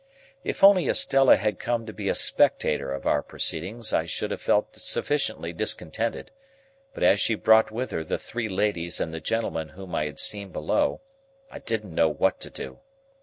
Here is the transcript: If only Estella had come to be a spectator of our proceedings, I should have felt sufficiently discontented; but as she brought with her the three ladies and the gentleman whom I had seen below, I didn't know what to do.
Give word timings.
If 0.43 0.63
only 0.63 0.87
Estella 0.89 1.35
had 1.37 1.59
come 1.59 1.85
to 1.85 1.93
be 1.93 2.09
a 2.09 2.15
spectator 2.15 2.91
of 2.91 3.05
our 3.05 3.21
proceedings, 3.21 3.93
I 3.93 4.07
should 4.07 4.31
have 4.31 4.41
felt 4.41 4.75
sufficiently 4.75 5.53
discontented; 5.53 6.31
but 6.95 7.03
as 7.03 7.19
she 7.19 7.35
brought 7.35 7.69
with 7.69 7.91
her 7.91 8.03
the 8.03 8.17
three 8.17 8.49
ladies 8.49 8.99
and 8.99 9.13
the 9.13 9.21
gentleman 9.21 9.69
whom 9.69 9.93
I 9.93 10.05
had 10.05 10.17
seen 10.17 10.51
below, 10.51 11.01
I 11.51 11.59
didn't 11.59 11.93
know 11.93 12.09
what 12.09 12.39
to 12.39 12.49
do. 12.49 12.79